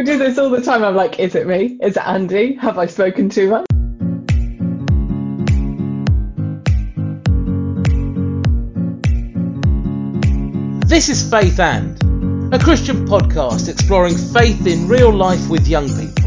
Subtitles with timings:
[0.00, 0.82] we do this all the time.
[0.82, 1.78] I'm like, is it me?
[1.82, 2.54] Is it Andy?
[2.54, 3.66] Have I spoken too much?
[10.88, 12.02] This is Faith and,
[12.54, 16.19] a Christian podcast exploring faith in real life with young people.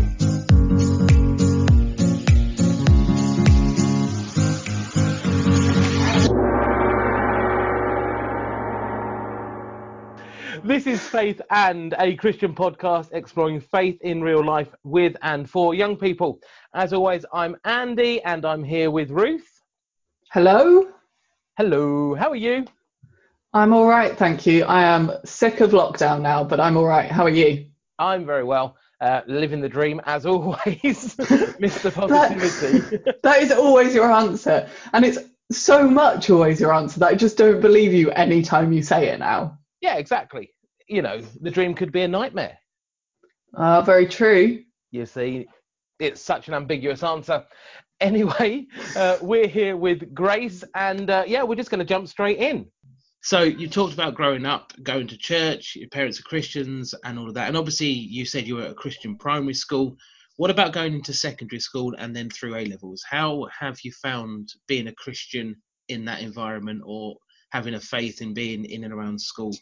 [10.65, 15.75] This is Faith and, a Christian podcast exploring faith in real life with and for
[15.75, 16.39] young people.
[16.73, 19.45] As always, I'm Andy and I'm here with Ruth.
[20.31, 20.87] Hello?
[21.57, 22.63] Hello, how are you?
[23.53, 24.63] I'm all right, thank you.
[24.63, 27.11] I am sick of lockdown now, but I'm all right.
[27.11, 27.65] How are you?
[27.99, 28.77] I'm very well.
[29.01, 31.93] Uh, living the dream as always, Mr.
[31.93, 32.97] Positivity.
[33.03, 34.69] That, that is always your answer.
[34.93, 35.19] And it's
[35.51, 39.19] so much always your answer that I just don't believe you anytime you say it
[39.19, 39.59] now.
[39.83, 40.49] Yeah, exactly.
[40.87, 42.57] You know, the dream could be a nightmare.
[43.55, 44.63] Ah, very true.
[44.91, 45.45] You see,
[45.99, 47.45] it's such an ambiguous answer.
[48.01, 48.65] Anyway,
[48.97, 52.65] uh, we're here with Grace, and uh, yeah, we're just going to jump straight in.
[53.21, 57.29] So you talked about growing up, going to church, your parents are Christians, and all
[57.29, 57.47] of that.
[57.47, 59.95] And obviously, you said you were at a Christian primary school.
[60.35, 63.05] What about going into secondary school and then through A levels?
[63.09, 65.55] How have you found being a Christian
[65.87, 67.15] in that environment, or
[67.53, 69.53] having a faith in being in and around school?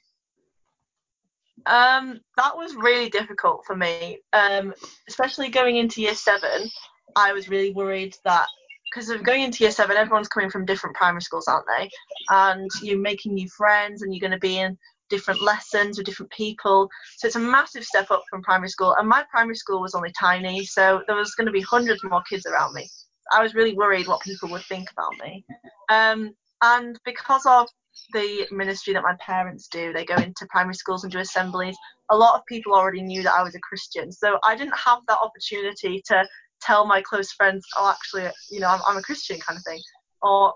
[1.65, 4.73] Um, that was really difficult for me, um,
[5.07, 6.69] especially going into year seven.
[7.15, 8.47] I was really worried that
[8.91, 11.89] because of going into year seven, everyone's coming from different primary schools, aren't they?
[12.29, 14.77] And you're making new friends, and you're going to be in
[15.09, 16.89] different lessons with different people.
[17.17, 18.95] So it's a massive step up from primary school.
[18.97, 22.23] And my primary school was only tiny, so there was going to be hundreds more
[22.29, 22.89] kids around me.
[23.31, 25.45] I was really worried what people would think about me.
[25.89, 26.31] Um,
[26.63, 27.67] and because of
[28.13, 31.75] the ministry that my parents do, they go into primary schools and do assemblies.
[32.09, 34.99] A lot of people already knew that I was a Christian, so I didn't have
[35.07, 36.25] that opportunity to
[36.61, 39.81] tell my close friends, "Oh, actually, you know, I'm, I'm a Christian," kind of thing,
[40.21, 40.53] or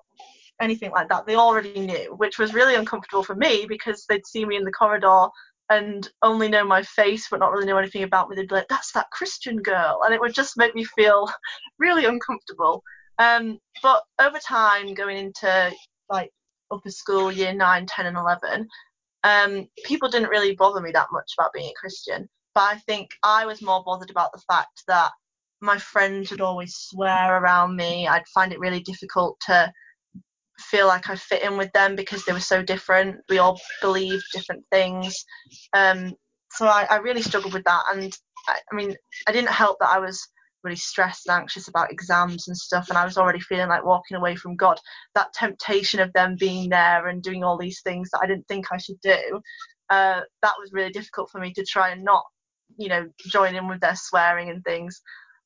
[0.62, 1.26] anything like that.
[1.26, 4.72] They already knew, which was really uncomfortable for me because they'd see me in the
[4.72, 5.28] corridor
[5.70, 8.36] and only know my face but not really know anything about me.
[8.36, 11.30] They'd be like, "That's that Christian girl," and it would just make me feel
[11.80, 12.84] really uncomfortable.
[13.18, 15.74] Um, but over time, going into
[16.10, 16.32] like
[16.72, 18.68] upper school, year 9, 10, and 11,
[19.24, 22.30] um, people didn't really bother me that much about being a Christian.
[22.54, 25.12] But I think I was more bothered about the fact that
[25.62, 28.08] my friends would always swear around me.
[28.08, 29.72] I'd find it really difficult to
[30.60, 33.18] feel like I fit in with them because they were so different.
[33.30, 35.26] We all believed different things.
[35.74, 36.14] Um,
[36.52, 37.84] so I, I really struggled with that.
[37.94, 38.16] And
[38.48, 38.96] I, I mean,
[39.28, 40.26] I didn't help that I was
[40.66, 44.18] really stressed and anxious about exams and stuff and I was already feeling like walking
[44.18, 44.78] away from God.
[45.14, 48.66] That temptation of them being there and doing all these things that I didn't think
[48.72, 49.42] I should do
[49.90, 52.24] uh, that was really difficult for me to try and not
[52.78, 55.02] you know join in with their swearing and things.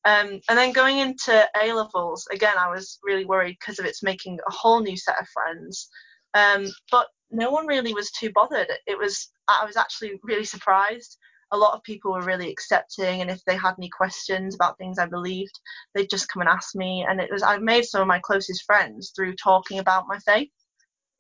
[0.06, 4.04] Um, and then going into A levels again I was really worried because of it's
[4.04, 5.90] making a whole new set of friends.
[6.34, 8.72] Um, but no one really was too bothered.
[8.88, 11.18] It was I was actually really surprised
[11.52, 15.00] a lot of people were really accepting and if they had any questions about things
[15.00, 15.60] i believed
[15.94, 18.64] they'd just come and ask me and it was i've made some of my closest
[18.66, 20.50] friends through talking about my faith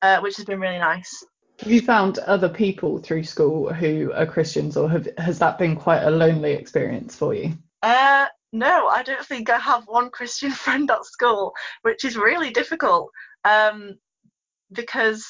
[0.01, 1.25] uh, which has been really nice
[1.59, 5.75] Have you found other people through school who are Christians, or have, has that been
[5.75, 7.51] quite a lonely experience for you?
[7.81, 11.53] uh, no i don't think i have one christian friend at school
[11.83, 13.09] which is really difficult
[13.45, 13.95] um,
[14.71, 15.25] because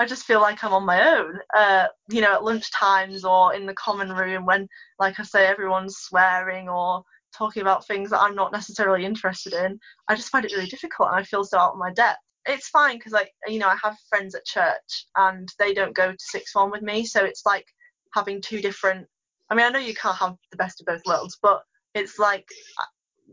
[0.00, 1.38] I just feel like I'm on my own.
[1.54, 4.66] Uh, you know, at lunch times or in the common room when,
[4.98, 7.04] like I say, everyone's swearing or
[7.36, 9.78] talking about things that I'm not necessarily interested in.
[10.08, 12.18] I just find it really difficult and I feel so out of my depth.
[12.46, 16.12] It's fine because, like, you know, I have friends at church and they don't go
[16.12, 17.66] to sixth form with me, so it's like
[18.14, 19.06] having two different.
[19.50, 21.60] I mean, I know you can't have the best of both worlds, but
[21.94, 22.48] it's like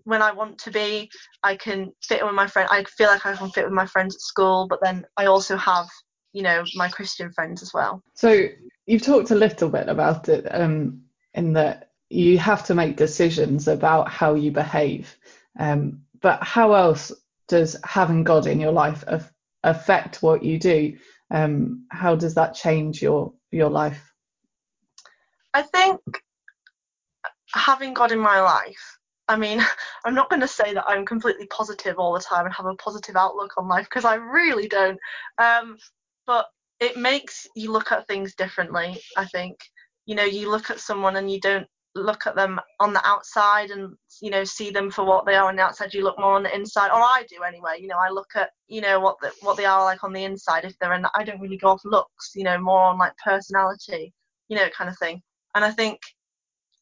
[0.03, 1.09] when I want to be,
[1.44, 2.67] I can fit in with my friend.
[2.69, 5.56] I feel like I can fit with my friends at school, but then I also
[5.56, 5.88] have
[6.37, 8.49] you know my christian friends as well So
[8.85, 11.01] you've talked a little bit about it um,
[11.33, 15.17] in that you have to make decisions about how you behave.
[15.59, 17.12] Um, but how else
[17.47, 19.33] does having God in your life af-
[19.63, 20.97] affect what you do?
[21.31, 24.13] Um, how does that change your your life?
[25.53, 26.00] i think
[27.53, 28.97] having god in my life
[29.27, 29.59] i mean
[30.06, 32.75] i'm not going to say that i'm completely positive all the time and have a
[32.75, 35.00] positive outlook on life because i really don't
[35.38, 35.77] um,
[36.27, 36.45] but
[36.79, 39.57] it makes you look at things differently i think.
[40.06, 43.71] You know you look at someone and you don't look at them on the outside
[43.71, 45.94] and you know see them for what they are on the outside.
[45.94, 46.91] You look more on the inside.
[46.91, 47.77] Or i do anyway.
[47.79, 50.24] You know i look at you know what the, what they are like on the
[50.24, 50.63] inside.
[50.63, 54.13] If they're in i don't really go off looks you know more on like personality
[54.50, 55.21] you know kind of thing.
[55.56, 56.00] And i think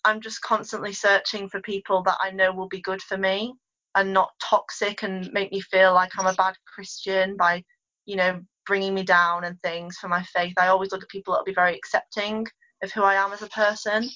[0.05, 3.55] I'm just constantly searching for people that I know will be good for me
[3.95, 7.63] and not toxic and make me feel like I'm a bad Christian by,
[8.05, 10.53] you know, bringing me down and things for my faith.
[10.57, 12.47] I always look at people that'll be very accepting
[12.83, 14.09] of who I am as a person.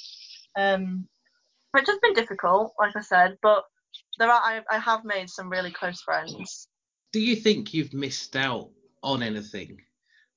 [0.57, 1.07] Um,
[1.72, 3.63] which has been difficult, like I said, but
[4.18, 6.68] there are I, I have made some really close friends.
[7.12, 8.69] Do you think you've missed out
[9.01, 9.81] on anything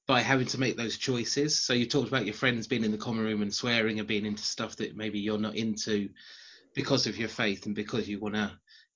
[0.06, 1.58] by having to make those choices?
[1.58, 4.26] So you talked about your friends being in the common room and swearing and being
[4.26, 6.08] into stuff that maybe you're not into
[6.74, 8.50] because of your faith and because you want to,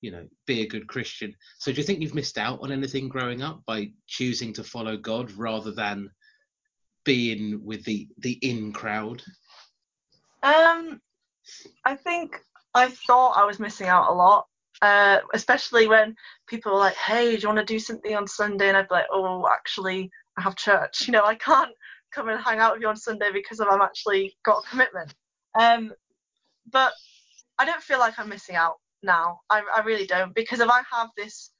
[0.07, 1.35] you know, be a good Christian.
[1.59, 4.97] So do you think you've missed out on anything growing up by choosing to follow
[4.97, 6.09] God rather than
[7.05, 9.21] being with the the in crowd?
[10.45, 11.01] Um,
[11.85, 12.41] I think
[12.73, 14.47] I thought I was missing out a lot,
[14.81, 16.15] uh, especially when
[16.47, 18.95] people were like, "Hey, do you want to do something on Sunday?" And I'd be
[18.95, 20.09] like, "Oh, actually,
[20.39, 21.03] I have church.
[21.09, 21.75] You know, I can't
[22.13, 25.13] come and hang out with you on Sunday because I've actually got a commitment."
[25.59, 25.93] Um,
[26.71, 26.93] but
[27.59, 29.41] I don't feel like I'm missing out now.
[29.51, 31.51] I, I really don't because if I have this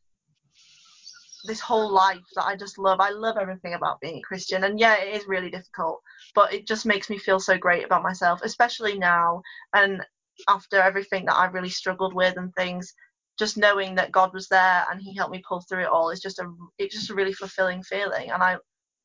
[1.47, 3.01] this whole life that I just love.
[3.01, 4.65] I love everything about being a Christian.
[4.65, 6.03] And yeah, it is really difficult,
[6.35, 9.43] but it just makes me feel so great about myself, especially now
[9.75, 10.05] and
[10.49, 12.93] after everything that I really struggled with and things.
[13.39, 16.21] Just knowing that God was there and He helped me pull through it all is
[16.21, 18.57] just a it's just a really fulfilling feeling, and I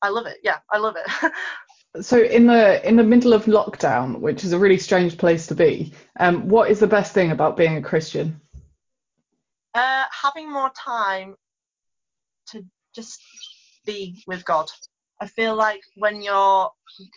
[0.01, 0.37] I love it.
[0.43, 1.31] Yeah, I love it.
[1.99, 5.55] so in the in the middle of lockdown, which is a really strange place to
[5.55, 8.39] be, um, what is the best thing about being a Christian?
[9.73, 11.35] Uh, having more time
[12.47, 12.65] to
[12.95, 13.21] just
[13.85, 14.69] be with God.
[15.19, 16.69] I feel like when you're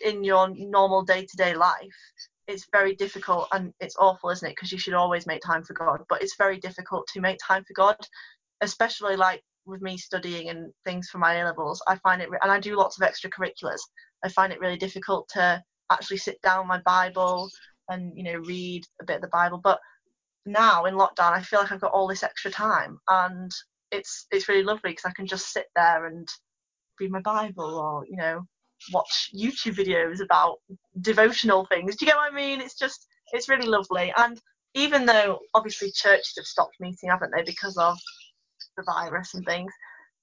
[0.03, 1.95] in your normal day to day life,
[2.47, 4.55] it's very difficult and it's awful, isn't it?
[4.55, 7.63] Because you should always make time for God, but it's very difficult to make time
[7.63, 7.97] for God,
[8.61, 11.81] especially like with me studying and things for my A levels.
[11.87, 13.79] I find it, and I do lots of extracurriculars.
[14.23, 17.49] I find it really difficult to actually sit down my Bible
[17.89, 19.59] and you know read a bit of the Bible.
[19.63, 19.79] But
[20.45, 23.51] now in lockdown, I feel like I've got all this extra time, and
[23.91, 26.27] it's it's really lovely because I can just sit there and
[26.99, 28.41] read my Bible or you know
[28.91, 30.57] watch YouTube videos about
[31.01, 31.95] devotional things.
[31.95, 32.61] Do you get what I mean?
[32.61, 34.13] It's just it's really lovely.
[34.17, 34.39] And
[34.73, 37.97] even though obviously churches have stopped meeting, haven't they, because of
[38.77, 39.71] the virus and things,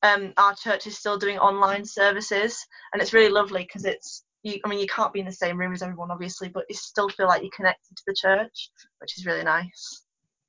[0.03, 2.59] um, our church is still doing online services,
[2.93, 4.25] and it's really lovely because it's.
[4.45, 6.75] You, I mean, you can't be in the same room as everyone, obviously, but you
[6.75, 10.03] still feel like you're connected to the church, which is really nice.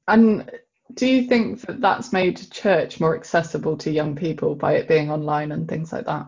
[0.08, 0.50] And
[0.96, 5.12] do you think that that's made church more accessible to young people by it being
[5.12, 6.26] online and things like that?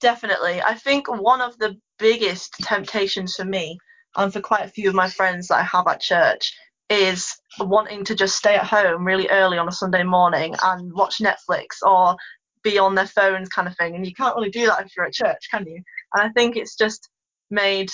[0.00, 0.60] Definitely.
[0.60, 3.78] I think one of the biggest temptations for me
[4.16, 6.52] and for quite a few of my friends that I have at church
[6.90, 11.18] is wanting to just stay at home really early on a Sunday morning and watch
[11.18, 12.16] Netflix or
[12.62, 13.94] be on their phones kind of thing.
[13.94, 15.82] And you can't really do that if you're at church, can you?
[16.14, 17.08] And I think it's just
[17.50, 17.90] made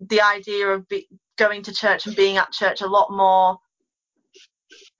[0.00, 3.58] the idea of be, going to church and being at church a lot more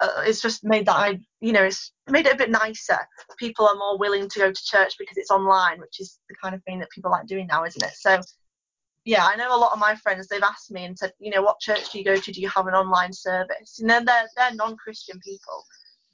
[0.01, 2.99] uh, it's just made that I, you know, it's made it a bit nicer.
[3.39, 6.55] People are more willing to go to church because it's online, which is the kind
[6.55, 7.93] of thing that people like doing now, isn't it?
[7.95, 8.21] So,
[9.05, 10.29] yeah, I know a lot of my friends.
[10.29, 12.33] They've asked me and said, you know, what church do you go to?
[12.33, 13.79] Do you have an online service?
[13.81, 15.65] And then they're they're non-Christian people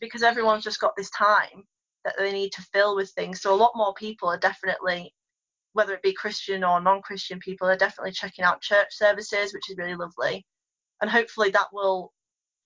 [0.00, 1.64] because everyone's just got this time
[2.04, 3.40] that they need to fill with things.
[3.40, 5.12] So a lot more people are definitely,
[5.72, 9.76] whether it be Christian or non-Christian people, are definitely checking out church services, which is
[9.76, 10.46] really lovely.
[11.00, 12.12] And hopefully that will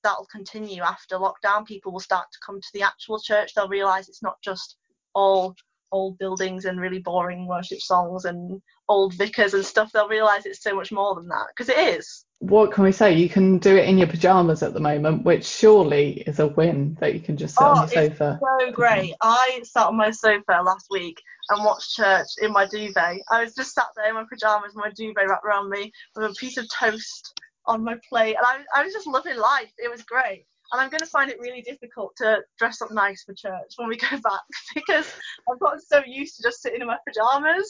[0.02, 1.66] that'll continue after lockdown.
[1.66, 3.54] People will start to come to the actual church.
[3.54, 4.76] They'll realise it's not just
[5.14, 5.54] all
[5.92, 9.92] old buildings and really boring worship songs and old vicars and stuff.
[9.92, 12.25] They'll realise it's so much more than that because it is.
[12.40, 13.12] What can we say?
[13.12, 16.97] You can do it in your pajamas at the moment, which surely is a win
[17.00, 18.40] that you can just sit oh, on your sofa.
[18.59, 19.14] so great.
[19.20, 21.20] I sat on my sofa last week
[21.50, 23.20] and watched church in my duvet.
[23.30, 26.35] I was just sat there in my pajamas, my duvet wrapped around me with a
[26.35, 29.73] piece of toast on my plate, and I, I was just loving life.
[29.76, 30.47] It was great.
[30.72, 33.88] And I'm going to find it really difficult to dress up nice for church when
[33.88, 34.40] we go back
[34.74, 35.12] because
[35.50, 37.68] I've gotten so used to just sitting in my pajamas.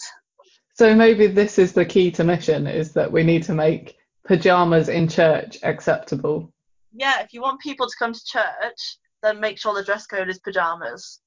[0.75, 4.88] So maybe this is the key to mission: is that we need to make pajamas
[4.88, 6.52] in church acceptable.
[6.92, 10.28] Yeah, if you want people to come to church, then make sure the dress code
[10.28, 11.21] is pajamas.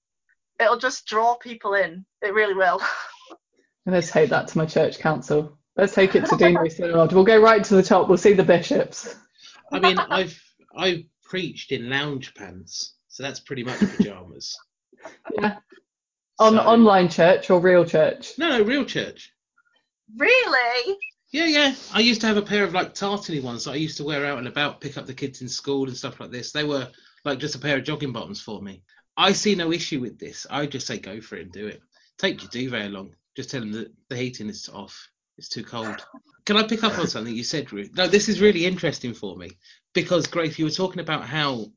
[0.60, 2.06] It'll just draw people in.
[2.22, 2.82] It really will.
[3.86, 5.58] Let's take that to my church council.
[5.76, 7.12] Let's take it to Deanery Synod.
[7.12, 8.08] We'll go right to the top.
[8.08, 9.16] We'll see the bishops.
[9.72, 10.40] I mean, I've
[10.76, 11.04] I've
[11.34, 14.56] preached in lounge pants, so that's pretty much pajamas.
[15.34, 15.58] Yeah.
[16.40, 18.34] On so, online church or real church?
[18.38, 19.34] No, no, real church.
[20.16, 20.98] Really?
[21.32, 21.76] Yeah, yeah.
[21.92, 24.26] I used to have a pair of like tartany ones that I used to wear
[24.28, 26.52] out and about, pick up the kids in school and stuff like this.
[26.52, 26.88] They were
[27.26, 28.84] like just a pair of jogging bottoms for me.
[29.18, 30.46] I see no issue with this.
[30.50, 31.82] I just say go for it and do it.
[32.20, 33.16] Take your duvet along.
[33.36, 35.10] Just tell them that the heating is off.
[35.38, 36.06] It's too cold.
[36.46, 37.92] Can I pick up on something you said, Ruth?
[37.96, 39.52] No, this is really interesting for me
[39.94, 41.68] because Grace, you were talking about how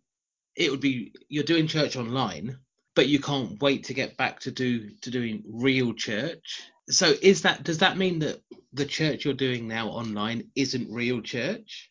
[0.57, 2.59] it would be you're doing church online,
[2.95, 6.63] but you can't wait to get back to do to doing real church.
[6.89, 8.41] So is that does that mean that
[8.73, 11.91] the church you're doing now online isn't real church,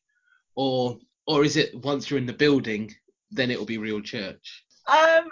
[0.55, 2.93] or or is it once you're in the building
[3.31, 4.63] then it will be real church?
[4.87, 5.27] Um,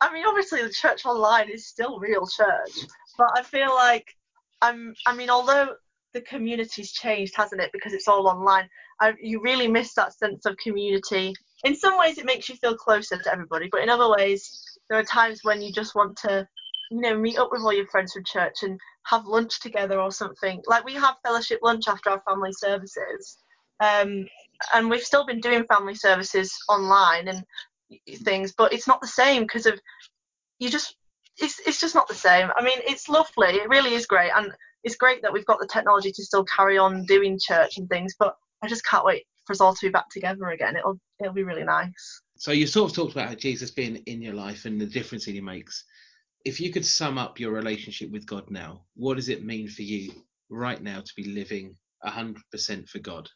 [0.00, 2.86] I mean, obviously the church online is still real church,
[3.16, 4.14] but I feel like
[4.60, 4.94] I'm.
[5.06, 5.74] I mean, although
[6.16, 7.70] the community's changed, hasn't it?
[7.72, 8.66] Because it's all online.
[9.02, 11.34] I, you really miss that sense of community.
[11.64, 14.50] In some ways, it makes you feel closer to everybody, but in other ways,
[14.88, 16.48] there are times when you just want to,
[16.90, 20.10] you know, meet up with all your friends from church and have lunch together or
[20.10, 20.62] something.
[20.66, 23.36] Like we have fellowship lunch after our family services,
[23.80, 24.26] um,
[24.72, 27.44] and we've still been doing family services online and
[28.24, 29.78] things, but it's not the same because of
[30.58, 30.96] you just
[31.38, 32.48] it's it's just not the same.
[32.56, 33.48] I mean, it's lovely.
[33.48, 34.50] It really is great, and
[34.86, 38.14] it's great that we've got the technology to still carry on doing church and things.
[38.16, 40.76] But I just can't wait for us all to be back together again.
[40.76, 42.22] It'll it'll be really nice.
[42.38, 45.24] So you sort of talked about how Jesus being in your life and the difference
[45.24, 45.84] that he makes.
[46.44, 49.82] If you could sum up your relationship with God now, what does it mean for
[49.82, 50.12] you
[50.48, 51.76] right now to be living
[52.06, 53.28] 100% for God?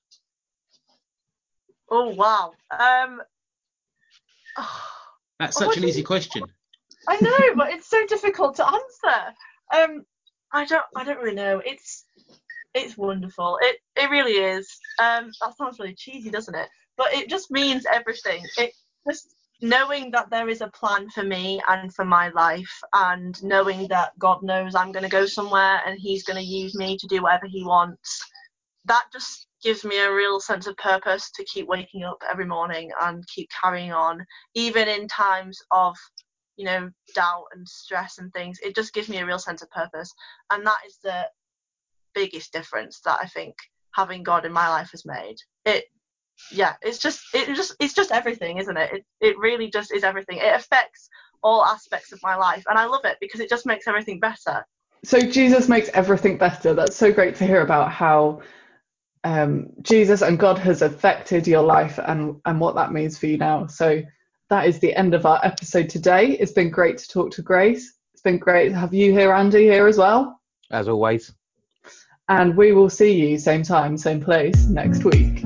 [1.91, 2.53] Oh wow.
[2.71, 3.21] Um.
[5.41, 6.45] That's such an easy question.
[7.09, 9.35] I know, but it's so difficult to answer.
[9.75, 10.05] Um,
[10.53, 11.63] I don't, I don't really know.
[11.65, 12.05] It's,
[12.75, 13.59] it's wonderful.
[13.63, 14.69] It, it really is.
[14.99, 16.69] Um, that sounds really cheesy, doesn't it?
[16.97, 18.45] But it just means everything.
[18.59, 18.73] It
[19.09, 23.89] just knowing that there is a plan for me and for my life, and knowing
[23.89, 27.07] that God knows I'm going to go somewhere and He's going to use me to
[27.07, 28.25] do whatever He wants.
[28.87, 32.91] That just gives me a real sense of purpose to keep waking up every morning
[33.03, 35.97] and keep carrying on, even in times of
[36.61, 38.59] you know, doubt and stress and things.
[38.63, 40.13] It just gives me a real sense of purpose.
[40.51, 41.27] And that is the
[42.15, 43.55] biggest difference that I think
[43.95, 45.37] having God in my life has made.
[45.65, 45.87] It
[46.53, 48.93] yeah, it's just it just it's just everything, isn't it?
[48.93, 50.37] It it really just is everything.
[50.37, 51.09] It affects
[51.43, 54.67] all aspects of my life and I love it because it just makes everything better.
[55.03, 56.75] So Jesus makes everything better.
[56.75, 58.43] That's so great to hear about how
[59.25, 63.39] um, Jesus and God has affected your life and and what that means for you
[63.39, 63.67] now.
[63.67, 64.03] So
[64.51, 66.33] that is the end of our episode today.
[66.33, 67.95] It's been great to talk to Grace.
[68.13, 70.41] It's been great to have you here, Andy, here as well.
[70.71, 71.33] As always.
[72.29, 75.45] And we will see you same time, same place next week.